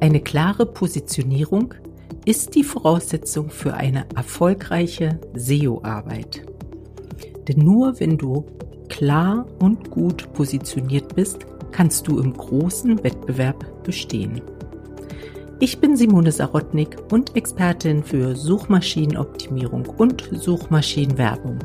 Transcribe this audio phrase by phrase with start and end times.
[0.00, 1.74] Eine klare Positionierung
[2.24, 6.46] ist die Voraussetzung für eine erfolgreiche SEO-Arbeit.
[7.48, 8.46] Denn nur wenn du
[8.88, 14.40] klar und gut positioniert bist, kannst du im großen Wettbewerb bestehen.
[15.58, 21.58] Ich bin Simone Sarotnik und Expertin für Suchmaschinenoptimierung und Suchmaschinenwerbung.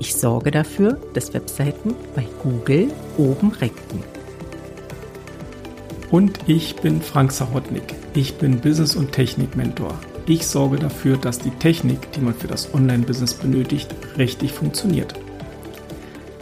[0.00, 4.17] Ich sorge dafür, dass Webseiten bei Google oben ranken.
[6.10, 7.94] Und ich bin Frank Sarotnik.
[8.14, 10.00] Ich bin Business- und Technik-Mentor.
[10.26, 15.12] Ich sorge dafür, dass die Technik, die man für das Online-Business benötigt, richtig funktioniert.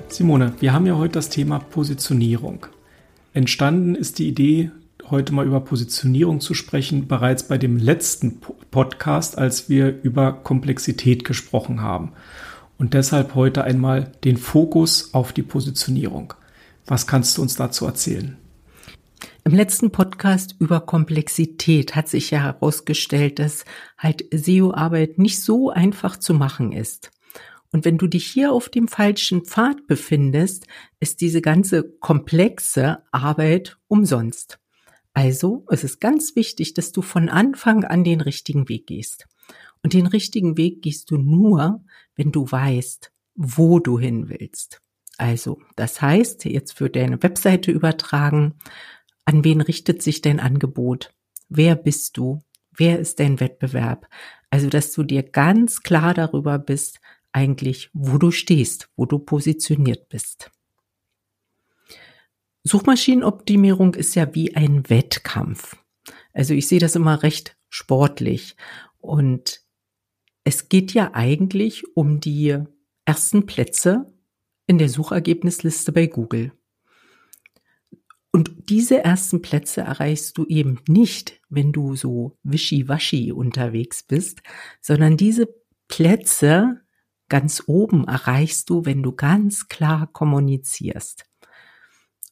[0.06, 2.66] Simone, wir haben ja heute das Thema Positionierung.
[3.34, 4.70] Entstanden ist die Idee,
[5.10, 8.38] heute mal über Positionierung zu sprechen, bereits bei dem letzten
[8.70, 12.12] Podcast, als wir über Komplexität gesprochen haben.
[12.78, 16.34] Und deshalb heute einmal den Fokus auf die Positionierung.
[16.86, 18.36] Was kannst du uns dazu erzählen?
[19.46, 23.64] Im letzten Podcast über Komplexität hat sich ja herausgestellt, dass
[23.96, 27.12] halt SEO-Arbeit nicht so einfach zu machen ist.
[27.70, 30.66] Und wenn du dich hier auf dem falschen Pfad befindest,
[30.98, 34.58] ist diese ganze komplexe Arbeit umsonst.
[35.14, 39.28] Also es ist ganz wichtig, dass du von Anfang an den richtigen Weg gehst.
[39.80, 41.84] Und den richtigen Weg gehst du nur,
[42.16, 44.80] wenn du weißt, wo du hin willst.
[45.18, 48.54] Also, das heißt, jetzt für deine Webseite übertragen,
[49.26, 51.14] an wen richtet sich dein Angebot?
[51.48, 52.40] Wer bist du?
[52.70, 54.08] Wer ist dein Wettbewerb?
[54.48, 57.00] Also, dass du dir ganz klar darüber bist,
[57.32, 60.50] eigentlich, wo du stehst, wo du positioniert bist.
[62.64, 65.76] Suchmaschinenoptimierung ist ja wie ein Wettkampf.
[66.32, 68.56] Also ich sehe das immer recht sportlich.
[68.98, 69.62] Und
[70.44, 72.58] es geht ja eigentlich um die
[73.04, 74.12] ersten Plätze
[74.66, 76.52] in der Suchergebnisliste bei Google.
[78.36, 84.42] Und diese ersten Plätze erreichst du eben nicht, wenn du so wischiwaschi unterwegs bist,
[84.82, 85.48] sondern diese
[85.88, 86.82] Plätze
[87.30, 91.24] ganz oben erreichst du, wenn du ganz klar kommunizierst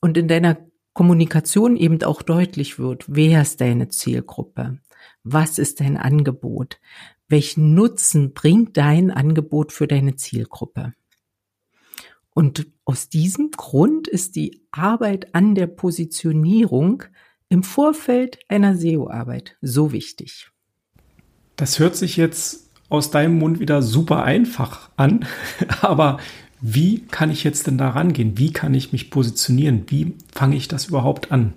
[0.02, 0.58] und in deiner
[0.92, 4.80] Kommunikation eben auch deutlich wird, wer ist deine Zielgruppe?
[5.22, 6.82] Was ist dein Angebot?
[7.28, 10.92] Welchen Nutzen bringt dein Angebot für deine Zielgruppe?
[12.34, 17.04] Und aus diesem Grund ist die Arbeit an der Positionierung
[17.48, 20.50] im Vorfeld einer SEO-Arbeit so wichtig.
[21.56, 25.24] Das hört sich jetzt aus deinem Mund wieder super einfach an,
[25.80, 26.18] aber
[26.60, 28.38] wie kann ich jetzt denn da rangehen?
[28.38, 29.84] Wie kann ich mich positionieren?
[29.88, 31.52] Wie fange ich das überhaupt an?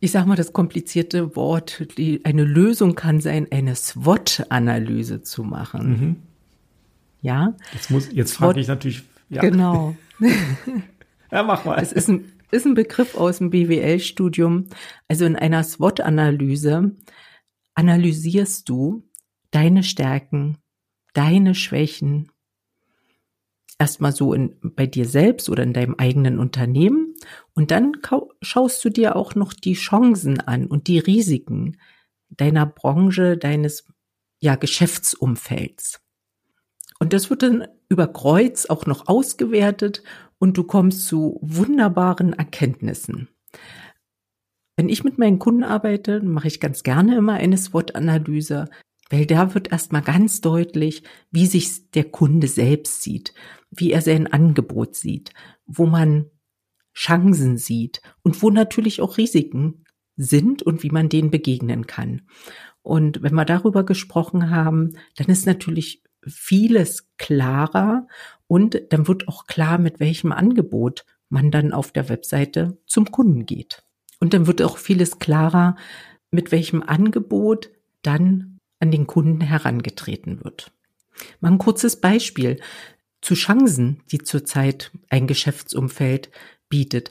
[0.00, 5.88] Ich sage mal das komplizierte Wort, die, eine Lösung kann sein, eine SWOT-Analyse zu machen.
[5.88, 6.16] Mhm.
[7.26, 7.56] Ja?
[7.72, 9.02] Jetzt, muss, jetzt frage ich natürlich.
[9.28, 9.40] Ja.
[9.40, 9.96] Genau.
[11.32, 11.76] ja, mach mal.
[11.82, 14.66] Es ist ein, ist ein Begriff aus dem BWL-Studium.
[15.08, 16.92] Also in einer SWOT-Analyse
[17.74, 19.02] analysierst du
[19.50, 20.58] deine Stärken,
[21.14, 22.30] deine Schwächen
[23.76, 27.16] erstmal so in, bei dir selbst oder in deinem eigenen Unternehmen
[27.54, 27.94] und dann
[28.40, 31.76] schaust du dir auch noch die Chancen an und die Risiken
[32.28, 33.84] deiner Branche, deines
[34.38, 36.05] ja, Geschäftsumfelds.
[36.98, 40.02] Und das wird dann über Kreuz auch noch ausgewertet
[40.38, 43.28] und du kommst zu wunderbaren Erkenntnissen.
[44.76, 48.66] Wenn ich mit meinen Kunden arbeite, mache ich ganz gerne immer eine SWOT-Analyse,
[49.08, 53.32] weil da wird erstmal ganz deutlich, wie sich der Kunde selbst sieht
[53.70, 55.32] wie er sein Angebot sieht,
[55.66, 56.30] wo man
[56.94, 59.84] Chancen sieht und wo natürlich auch Risiken
[60.16, 62.22] sind und wie man denen begegnen kann.
[62.82, 68.06] Und wenn wir darüber gesprochen haben, dann ist natürlich vieles klarer
[68.46, 73.46] und dann wird auch klar, mit welchem Angebot man dann auf der Webseite zum Kunden
[73.46, 73.82] geht.
[74.20, 75.76] Und dann wird auch vieles klarer,
[76.30, 77.70] mit welchem Angebot
[78.02, 80.72] dann an den Kunden herangetreten wird.
[81.40, 82.60] Mal ein kurzes Beispiel
[83.20, 86.30] zu Chancen, die zurzeit ein Geschäftsumfeld
[86.68, 87.10] bietet.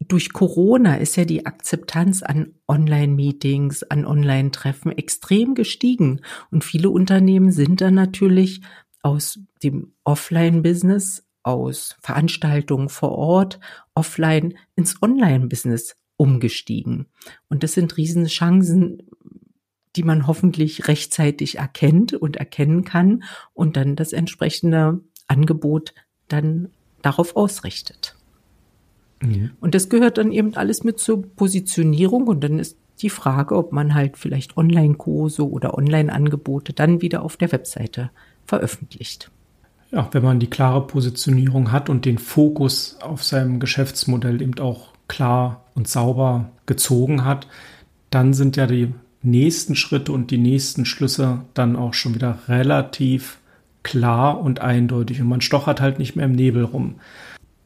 [0.00, 6.20] Durch Corona ist ja die Akzeptanz an Online-Meetings, an Online-Treffen extrem gestiegen.
[6.50, 8.60] Und viele Unternehmen sind dann natürlich
[9.02, 13.58] aus dem Offline-Business, aus Veranstaltungen vor Ort,
[13.94, 17.06] offline ins Online-Business umgestiegen.
[17.48, 19.02] Und das sind Riesenchancen,
[19.96, 23.24] die man hoffentlich rechtzeitig erkennt und erkennen kann
[23.54, 25.94] und dann das entsprechende Angebot
[26.28, 26.68] dann
[27.02, 28.17] darauf ausrichtet.
[29.20, 29.50] Mhm.
[29.60, 33.72] Und das gehört dann eben alles mit zur Positionierung und dann ist die Frage, ob
[33.72, 38.10] man halt vielleicht Online-Kurse oder Online-Angebote dann wieder auf der Webseite
[38.44, 39.30] veröffentlicht.
[39.90, 44.92] Ja, wenn man die klare Positionierung hat und den Fokus auf seinem Geschäftsmodell eben auch
[45.06, 47.46] klar und sauber gezogen hat,
[48.10, 48.92] dann sind ja die
[49.22, 53.38] nächsten Schritte und die nächsten Schlüsse dann auch schon wieder relativ
[53.82, 56.96] klar und eindeutig und man stochert halt nicht mehr im Nebel rum.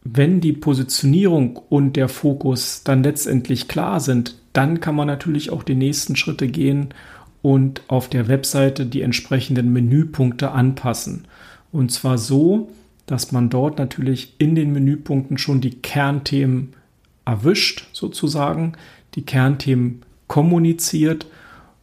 [0.04, 5.62] Wenn die Positionierung und der Fokus dann letztendlich klar sind, dann kann man natürlich auch
[5.62, 6.92] die nächsten Schritte gehen
[7.40, 11.26] und auf der Webseite die entsprechenden Menüpunkte anpassen.
[11.70, 12.70] Und zwar so,
[13.06, 16.74] dass man dort natürlich in den Menüpunkten schon die Kernthemen
[17.24, 18.72] erwischt, sozusagen,
[19.14, 21.26] die Kernthemen kommuniziert,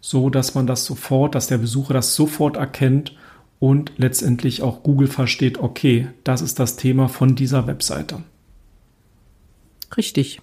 [0.02, 3.14] so dass man das sofort, dass der Besucher das sofort erkennt
[3.60, 8.24] und letztendlich auch Google versteht, okay, das ist das Thema von dieser Webseite.
[9.98, 10.42] Richtig.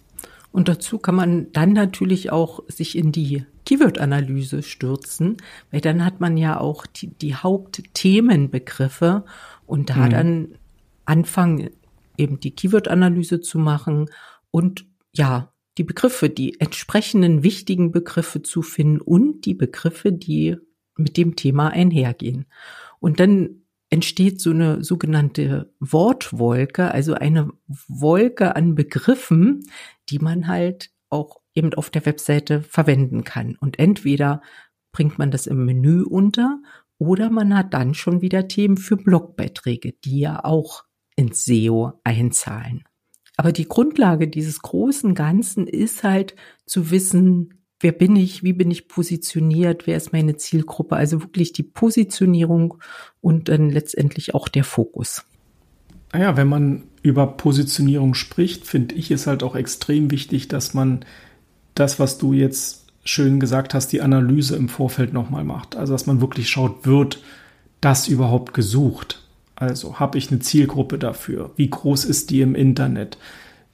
[0.53, 5.37] Und dazu kann man dann natürlich auch sich in die Keyword-Analyse stürzen,
[5.71, 9.25] weil dann hat man ja auch die, die Hauptthemenbegriffe
[9.67, 10.11] und da mhm.
[10.11, 10.49] dann
[11.05, 11.71] anfangen,
[12.17, 14.09] eben die Keyword-Analyse zu machen
[14.51, 20.57] und ja, die Begriffe, die entsprechenden wichtigen Begriffe zu finden und die Begriffe, die
[20.97, 22.47] mit dem Thema einhergehen.
[23.01, 27.51] Und dann entsteht so eine sogenannte Wortwolke, also eine
[27.89, 29.65] Wolke an Begriffen,
[30.09, 33.57] die man halt auch eben auf der Webseite verwenden kann.
[33.61, 34.43] Und entweder
[34.93, 36.61] bringt man das im Menü unter
[36.99, 40.85] oder man hat dann schon wieder Themen für Blogbeiträge, die ja auch
[41.15, 42.85] ins SEO einzahlen.
[43.37, 46.35] Aber die Grundlage dieses großen Ganzen ist halt
[46.65, 51.53] zu wissen, wer bin ich, wie bin ich positioniert, wer ist meine Zielgruppe, also wirklich
[51.53, 52.75] die Positionierung
[53.21, 55.25] und dann letztendlich auch der Fokus.
[56.13, 60.73] Naja, ah wenn man über Positionierung spricht, finde ich es halt auch extrem wichtig, dass
[60.73, 61.05] man
[61.75, 65.77] das, was du jetzt schön gesagt hast, die Analyse im Vorfeld nochmal macht.
[65.77, 67.23] Also, dass man wirklich schaut, wird
[67.81, 69.23] das überhaupt gesucht?
[69.55, 71.53] Also, habe ich eine Zielgruppe dafür?
[71.57, 73.19] Wie groß ist die im Internet?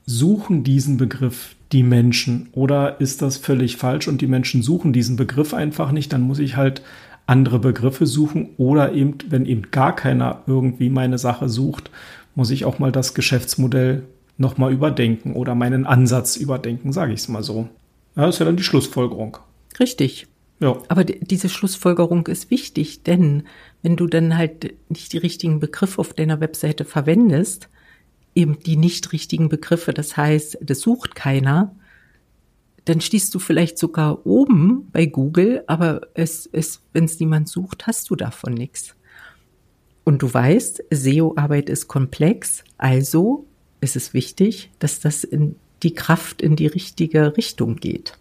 [0.06, 5.16] Suchen diesen Begriff die Menschen oder ist das völlig falsch und die Menschen suchen diesen
[5.16, 6.12] Begriff einfach nicht?
[6.12, 6.82] Dann muss ich halt
[7.26, 11.90] andere Begriffe suchen oder eben, wenn eben gar keiner irgendwie meine Sache sucht,
[12.34, 14.02] muss ich auch mal das Geschäftsmodell
[14.38, 17.68] nochmal überdenken oder meinen Ansatz überdenken, sage ich es mal so.
[18.16, 19.38] Ja, das ist ja dann die Schlussfolgerung.
[19.78, 20.26] Richtig.
[20.60, 20.76] Ja.
[20.88, 23.44] Aber diese Schlussfolgerung ist wichtig, denn
[23.82, 27.68] wenn du dann halt nicht die richtigen Begriffe auf deiner Webseite verwendest,
[28.34, 31.74] eben die nicht richtigen Begriffe, das heißt, das sucht keiner,
[32.84, 37.86] dann stehst du vielleicht sogar oben bei Google, aber es, es, wenn es niemand sucht,
[37.86, 38.96] hast du davon nichts.
[40.04, 43.46] Und du weißt, SEO-Arbeit ist komplex, also
[43.80, 48.18] ist es wichtig, dass das in die Kraft in die richtige Richtung geht.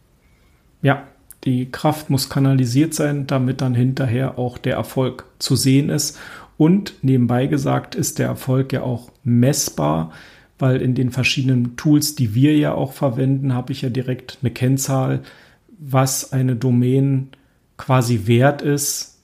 [0.82, 1.08] Ja,
[1.44, 6.20] die Kraft muss kanalisiert sein, damit dann hinterher auch der Erfolg zu sehen ist.
[6.58, 10.12] Und nebenbei gesagt ist der Erfolg ja auch messbar,
[10.60, 14.52] weil in den verschiedenen Tools, die wir ja auch verwenden, habe ich ja direkt eine
[14.52, 15.22] Kennzahl,
[15.80, 17.30] was eine Domain
[17.78, 19.18] quasi wert ist,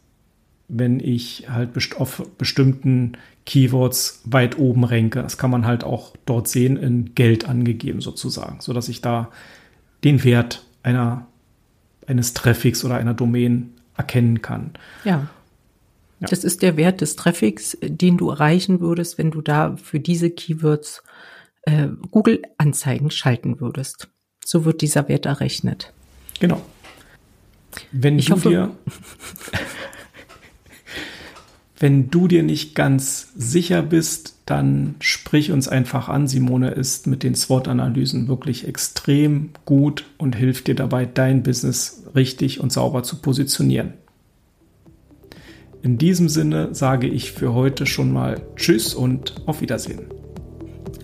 [0.68, 3.14] wenn ich halt auf bestimmten
[3.46, 5.22] Keywords weit oben ranke.
[5.22, 9.30] Das kann man halt auch dort sehen, in Geld angegeben sozusagen, so dass ich da
[10.04, 11.28] den Wert einer,
[12.08, 14.72] eines Traffics oder einer Domain erkennen kann.
[15.06, 15.30] Ja.
[16.20, 16.28] Ja.
[16.28, 20.30] Das ist der Wert des Traffics, den du erreichen würdest, wenn du da für diese
[20.30, 21.04] Keywords
[21.64, 24.10] äh, Google-Anzeigen schalten würdest.
[24.44, 25.94] So wird dieser Wert errechnet.
[26.40, 26.62] Genau.
[27.92, 28.72] Wenn ich du hoffe, dir
[31.80, 36.28] Wenn du dir nicht ganz sicher bist, dann sprich uns einfach an.
[36.28, 42.60] Simone ist mit den SWOT-Analysen wirklich extrem gut und hilft dir dabei, dein Business richtig
[42.60, 43.94] und sauber zu positionieren.
[45.82, 50.08] In diesem Sinne sage ich für heute schon mal Tschüss und auf Wiedersehen.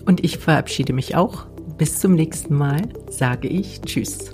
[0.04, 1.46] Und ich verabschiede mich auch.
[1.78, 4.30] Bis zum nächsten Mal sage ich Tschüss.